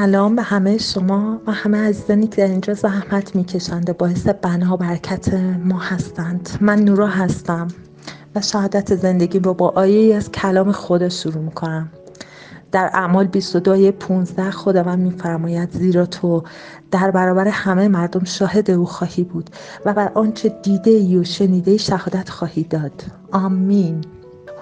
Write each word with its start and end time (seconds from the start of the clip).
سلام 0.00 0.36
به 0.36 0.42
همه 0.42 0.78
شما 0.78 1.40
و 1.46 1.52
همه 1.52 1.78
عزیزانی 1.78 2.26
که 2.26 2.36
در 2.36 2.48
اینجا 2.48 2.74
زحمت 2.74 3.36
می‌کشند 3.36 3.90
و 3.90 3.92
باعث 3.92 4.26
بنا 4.28 4.74
و 4.74 4.76
برکت 4.76 5.34
ما 5.64 5.78
هستند. 5.78 6.48
من 6.60 6.78
نورا 6.78 7.06
هستم 7.06 7.68
و 8.34 8.40
شهادت 8.40 8.94
زندگی 8.94 9.38
رو 9.38 9.54
با 9.54 9.68
آیه 9.68 10.16
از 10.16 10.32
کلام 10.32 10.72
خدا 10.72 11.08
شروع 11.08 11.42
می‌کنم. 11.42 11.88
در 12.72 12.90
اعمال 12.94 13.26
22 13.26 13.92
15 13.92 14.50
خداوند 14.50 14.98
میفرماید 14.98 15.70
زیرا 15.70 16.06
تو 16.06 16.42
در 16.90 17.10
برابر 17.10 17.48
همه 17.48 17.88
مردم 17.88 18.24
شاهد 18.24 18.70
او 18.70 18.84
خواهی 18.84 19.24
بود 19.24 19.50
و 19.84 19.94
بر 19.94 20.12
آنچه 20.14 20.48
دیده 20.62 20.90
ای 20.90 21.16
و 21.16 21.24
شنیده 21.24 21.70
ای 21.70 21.78
شهادت 21.78 22.28
خواهی 22.28 22.62
داد. 22.62 23.04
آمین. 23.32 24.00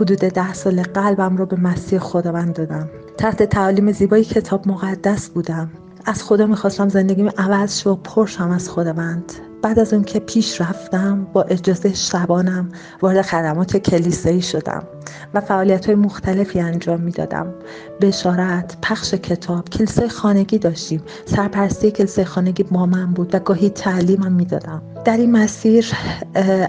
حدود 0.03 0.19
ده 0.19 0.53
سال 0.53 0.82
قلبم 0.82 1.37
رو 1.37 1.46
به 1.46 1.61
مسیح 1.61 1.98
خداوند 1.98 2.55
دادم. 2.55 2.91
تحت 3.19 3.43
تعالیم 3.43 3.93
زیبای 3.93 4.25
کتاب 4.25 4.69
مقدس 4.69 5.29
بودم. 5.29 5.71
از 6.07 6.23
خدا 6.23 6.46
می‌خواستم 6.46 6.89
زندگیم 6.89 7.30
عوض 7.38 7.80
شو 7.80 7.97
پرشم 7.97 8.51
از 8.51 8.70
خداوند. 8.70 9.33
بعد 9.62 9.79
از 9.79 9.93
اون 9.93 10.05
که 10.05 10.21
پیش 10.21 10.61
رفتم 10.61 11.27
با 11.33 11.43
اجازه 11.43 11.95
شبانم 11.95 12.69
وارد 13.02 13.23
خدمات 13.23 13.77
کلیسایی 13.77 14.43
شدم 14.43 14.83
و 15.35 15.41
فعالیت 15.41 15.87
های 15.87 15.95
مختلفی 15.95 16.61
انجام 16.61 17.01
می‌دادم. 17.01 17.55
بشارت 18.01 18.77
پخش 18.83 19.15
کتاب 19.15 19.69
کلیسای 19.69 20.09
خانگی 20.09 20.59
داشتیم. 20.59 21.02
سرپرستی 21.25 21.91
کلیسای 21.91 22.25
خانگی 22.25 22.62
با 22.62 22.87
من 22.87 23.12
بود 23.15 23.35
و 23.35 23.38
گاهی 23.38 23.71
تعلیمم 23.71 24.33
می‌دادم. 24.33 24.83
در 25.05 25.16
این 25.16 25.33
مسیر 25.33 25.93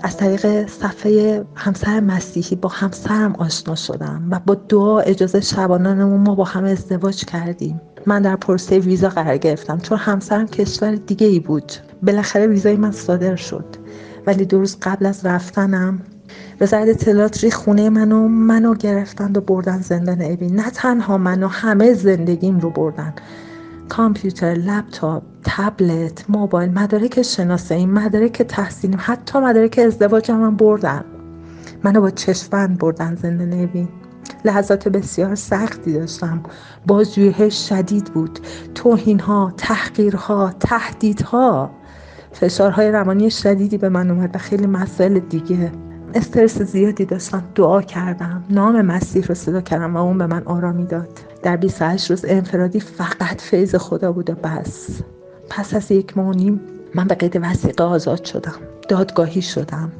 از 0.03 0.17
طریق 0.17 0.67
صفحه 0.67 1.45
همسر 1.55 1.99
مسیحی 1.99 2.55
با 2.55 2.69
همسرم 2.69 3.35
آشنا 3.35 3.75
شدم 3.75 4.27
و 4.31 4.39
با 4.45 4.55
دعا 4.55 4.99
اجازه 4.99 5.41
شبانانمون 5.41 6.21
ما 6.21 6.35
با 6.35 6.43
هم 6.43 6.63
ازدواج 6.63 7.25
کردیم. 7.25 7.81
من 8.05 8.21
در 8.21 8.35
پرسه 8.35 8.79
ویزا 8.79 9.09
قرار 9.09 9.37
گرفتم 9.37 9.79
چون 9.79 9.97
همسرم 9.97 10.47
کشور 10.47 10.95
دیگه 10.95 11.27
ای 11.27 11.39
بود. 11.39 11.71
بالاخره 12.05 12.47
ویزای 12.47 12.75
من 12.75 12.91
صادر 12.91 13.35
شد. 13.35 13.65
ولی 14.27 14.45
دو 14.45 14.59
روز 14.59 14.77
قبل 14.81 15.05
از 15.05 15.25
رفتنم 15.25 15.99
وزارت 16.61 16.89
اطلاعات 16.89 17.43
ری 17.43 17.51
خونه 17.51 17.89
منو 17.89 18.27
منو 18.27 18.75
گرفتند 18.75 19.37
و 19.37 19.41
بردن 19.41 19.81
زندان 19.81 20.17
ابی 20.21 20.47
نه 20.47 20.69
تنها 20.69 21.17
منو 21.17 21.47
همه 21.47 21.93
زندگیم 21.93 22.59
رو 22.59 22.69
بردن. 22.69 23.13
کامپیوتر 23.89 24.53
لپتاپ 24.53 25.23
تبلت 25.43 26.25
موبایل 26.29 26.71
مدارک 26.71 27.21
شناسایی 27.21 27.85
مدارک 27.85 28.41
تحصیلیم 28.41 28.99
حتی 29.01 29.39
مدارک 29.39 29.79
ازدواجم 29.85 30.43
هم 30.43 30.55
بردن 30.55 31.03
منو 31.83 32.01
با 32.01 32.09
چشمند 32.09 32.79
بردن 32.79 33.15
زندان 33.15 33.63
ابی 33.63 33.87
لحظات 34.45 34.87
بسیار 34.87 35.35
سختی 35.35 35.93
داشتم. 35.93 36.43
بازجویی 36.87 37.51
شدید 37.51 38.13
بود. 38.13 38.39
توهین 38.75 39.19
ها 39.19 39.53
تحقیرها 39.57 40.53
تهدیدها. 40.59 41.71
فشارهای 42.31 42.91
روانی 42.91 43.31
شدیدی 43.31 43.77
به 43.77 43.89
من 43.89 44.11
اومد 44.11 44.35
و 44.35 44.39
خیلی 44.39 44.67
مسائل 44.67 45.19
دیگه. 45.19 45.71
استرس 46.13 46.61
زیادی 46.61 47.05
داشتم. 47.05 47.43
دعا 47.55 47.81
کردم. 47.81 48.43
نام 48.49 48.81
مسیح 48.81 49.25
رو 49.25 49.35
صدا 49.35 49.61
کردم 49.61 49.95
و 49.95 49.99
اون 49.99 50.17
به 50.17 50.27
من 50.27 50.43
آرامی 50.43 50.85
داد 50.85 51.19
در 51.43 51.57
28 51.57 52.11
روز 52.11 52.25
انفرادی 52.27 52.79
فقط 52.79 53.41
فیض 53.41 53.75
خدا 53.75 54.11
بود 54.11 54.29
و 54.29 54.33
بس. 54.33 54.87
پس 55.49 55.73
از 55.73 55.91
یک 55.91 56.17
ماه 56.17 56.35
نیم 56.35 56.59
من 56.95 57.07
به 57.07 57.15
قید 57.15 57.39
وسیقه 57.41 57.83
آزاد 57.83 58.23
شدم 58.23 58.55
دادگاهی 58.89 59.41
شدم. 59.41 59.91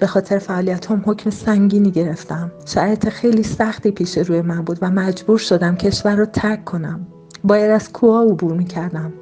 به 0.00 0.06
خاطر 0.06 0.38
فعالیت 0.38 0.90
هم 0.90 1.02
حکم 1.06 1.30
سنگینی 1.30 1.90
گرفتم. 1.90 2.52
شرایط 2.66 3.08
خیلی 3.08 3.42
سختی 3.42 3.90
پیش 3.90 4.18
روی 4.18 4.40
من 4.40 4.62
بود 4.62 4.78
و 4.82 4.90
مجبور 4.90 5.38
شدم 5.38 5.76
کشور 5.76 6.16
رو 6.16 6.26
ترک 6.26 6.64
کنم. 6.64 7.06
باید 7.44 7.70
از 7.70 7.92
کوها 7.92 8.22
عبور 8.22 8.52
می‌کردم. 8.52 9.12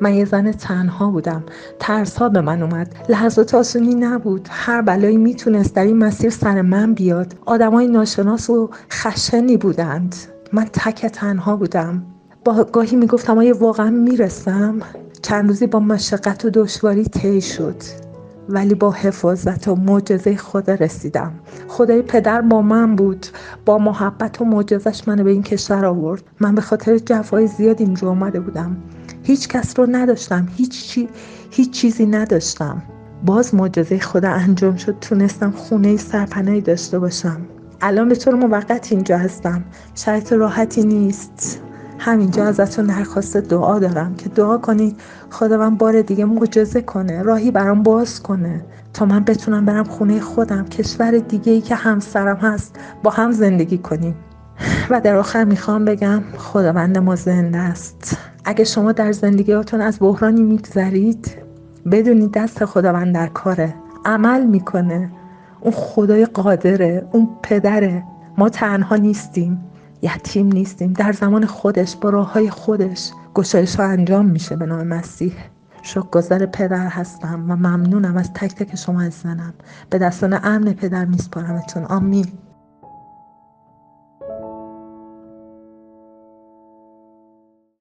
من 0.00 0.14
یه 0.14 0.24
زن 0.24 0.52
تنها 0.52 1.10
بودم. 1.10 1.44
ترس 1.78 2.16
ها 2.16 2.28
به 2.28 2.40
من 2.40 2.62
اومد. 2.62 2.94
لحظات 3.08 3.54
آسونی 3.54 3.94
نبود. 3.94 4.48
هر 4.50 4.82
بلایی 4.82 5.16
می‌تونست 5.16 5.74
در 5.74 5.84
این 5.84 5.96
مسیر 5.98 6.30
سر 6.30 6.62
من 6.62 6.94
بیاد. 6.94 7.34
آدمای 7.46 7.88
ناشناس 7.88 8.50
و 8.50 8.70
خشنی 8.92 9.56
بودند. 9.56 10.14
من 10.52 10.64
تک 10.64 11.06
تنها 11.06 11.56
بودم. 11.56 12.02
با 12.44 12.64
گاهی 12.64 12.96
می‌گفتم 12.96 13.38
آیا 13.38 13.58
واقعا 13.58 13.90
می‌رسم؟ 13.90 14.80
چند 15.26 15.48
روزی 15.48 15.66
با 15.66 15.80
مشقت 15.80 16.44
و 16.44 16.50
دشواری 16.50 17.04
طی 17.04 17.40
شد 17.40 17.76
ولی 18.48 18.74
با 18.74 18.90
حفاظت 18.90 19.68
و 19.68 19.74
معجزه 19.74 20.36
خدا 20.36 20.74
رسیدم. 20.74 21.32
خدای 21.68 22.02
پدر 22.02 22.40
با 22.40 22.62
من 22.62 22.96
بود 22.96 23.26
با 23.64 23.78
محبت 23.78 24.40
و 24.40 24.44
معجزش 24.44 25.08
منو 25.08 25.24
به 25.24 25.30
این 25.30 25.42
کشور 25.42 25.84
آورد. 25.84 26.22
من 26.40 26.54
به 26.54 26.60
خاطر 26.60 26.98
جفای 26.98 27.46
زیاد 27.46 27.80
اینجا 27.80 28.08
آمده 28.08 28.40
بودم. 28.40 28.76
هیچ 29.22 29.48
کس 29.48 29.78
رو 29.78 29.86
نداشتم 29.90 30.48
هیچ, 30.56 30.86
چی، 30.86 31.08
هیچ 31.50 31.70
چیزی 31.70 32.06
نداشتم. 32.06 32.82
باز 33.24 33.54
معجزه 33.54 33.98
خدا 33.98 34.30
انجام 34.30 34.76
شد 34.76 34.96
تونستم 35.00 35.50
خونه 35.50 35.96
سرپناهی 35.96 36.60
داشته 36.60 36.98
باشم. 36.98 37.40
الان 37.80 38.08
به 38.08 38.14
طور 38.14 38.34
موقت 38.34 38.92
اینجا 38.92 39.18
هستم. 39.18 39.64
شرط 39.94 40.32
راحتی 40.32 40.82
نیست. 40.82 41.62
همینجا 41.98 42.44
ازتون 42.44 42.86
درخواست 42.86 43.36
دعا 43.36 43.78
دارم 43.78 44.14
که 44.14 44.28
دعا 44.28 44.58
کنید. 44.58 45.00
خداوند 45.30 45.78
بار 45.78 46.02
دیگه 46.02 46.24
معجزه 46.24 46.82
کنه 46.82 47.22
راهی 47.22 47.50
برام 47.50 47.82
باز 47.82 48.22
کنه. 48.22 48.64
تا 48.92 49.04
من 49.04 49.24
بتونم 49.24 49.64
برم 49.64 49.84
خونه 49.84 50.20
خودم 50.20 50.64
کشور 50.64 51.18
دیگه 51.18 51.52
ای 51.52 51.60
که 51.60 51.74
همسرم 51.74 52.36
هست 52.36 52.76
با 53.02 53.10
هم 53.10 53.32
زندگی 53.32 53.78
کنیم. 53.78 54.14
و 54.90 55.00
در 55.00 55.16
آخر 55.16 55.44
می‌خوام 55.44 55.84
بگم 55.84 56.22
خداوند 56.38 56.98
ما 56.98 57.16
زنده 57.16 57.58
است. 57.58 58.16
اگه 58.44 58.64
شما 58.64 58.92
در 58.92 59.12
زندگیاتون 59.12 59.80
از 59.80 59.98
بحرانی 60.00 60.42
میگذرید 60.42 61.30
بدونید 61.90 62.32
دست 62.32 62.64
خداوند 62.64 63.14
در 63.14 63.26
کاره. 63.26 63.74
عمل 64.04 64.46
می‌کنه. 64.46 65.10
اون 65.60 65.72
خدای 65.76 66.26
قادره 66.26 67.08
اون 67.12 67.28
پدره. 67.42 68.04
ما 68.38 68.48
تنها 68.48 68.96
نیستیم. 68.96 69.60
یتیم 70.02 70.46
نیستیم. 70.46 70.92
در 70.92 71.12
زمان 71.12 71.46
خودش 71.46 71.96
با 71.96 72.10
راه 72.10 72.32
های 72.32 72.50
خودش 72.50 73.10
گشایش 73.34 73.80
انجام 73.80 74.26
میشه 74.26 74.56
به 74.56 74.66
نام 74.66 74.86
مسیح. 74.86 75.34
شکرگزار 75.82 76.46
پدر 76.46 76.86
هستم 76.86 77.50
و 77.50 77.56
ممنونم 77.56 78.16
از 78.16 78.32
تک 78.32 78.54
تک 78.54 78.76
شما 78.76 79.02
عزیزانم. 79.02 79.54
به 79.90 79.98
دستان 79.98 80.40
امن 80.42 80.72
پدر 80.72 81.04
میسپارمتون. 81.04 81.84
آمین. 81.84 82.26